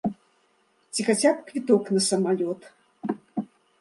Ці 0.95 1.05
хаця 1.09 1.33
б 1.35 1.45
квіток 1.49 1.83
на 1.99 2.03
самалёт. 2.09 2.61